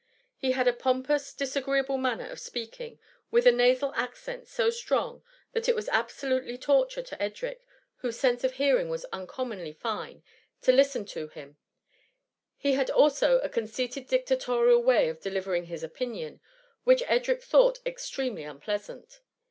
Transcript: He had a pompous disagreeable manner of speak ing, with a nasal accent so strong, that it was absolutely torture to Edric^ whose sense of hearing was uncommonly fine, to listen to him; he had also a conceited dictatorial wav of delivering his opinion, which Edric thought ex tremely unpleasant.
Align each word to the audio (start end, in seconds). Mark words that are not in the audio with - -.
He 0.35 0.53
had 0.53 0.67
a 0.67 0.73
pompous 0.73 1.31
disagreeable 1.31 1.99
manner 1.99 2.27
of 2.27 2.39
speak 2.39 2.81
ing, 2.81 2.97
with 3.29 3.45
a 3.45 3.51
nasal 3.51 3.93
accent 3.93 4.47
so 4.47 4.71
strong, 4.71 5.21
that 5.51 5.69
it 5.69 5.75
was 5.75 5.87
absolutely 5.89 6.57
torture 6.57 7.03
to 7.03 7.17
Edric^ 7.17 7.59
whose 7.97 8.17
sense 8.17 8.43
of 8.43 8.53
hearing 8.53 8.89
was 8.89 9.05
uncommonly 9.13 9.73
fine, 9.73 10.23
to 10.63 10.71
listen 10.71 11.05
to 11.05 11.27
him; 11.27 11.57
he 12.57 12.73
had 12.73 12.89
also 12.89 13.37
a 13.41 13.49
conceited 13.49 14.07
dictatorial 14.07 14.81
wav 14.81 15.11
of 15.11 15.21
delivering 15.21 15.65
his 15.65 15.83
opinion, 15.83 16.41
which 16.83 17.03
Edric 17.05 17.43
thought 17.43 17.77
ex 17.85 18.09
tremely 18.09 18.41
unpleasant. 18.49 19.19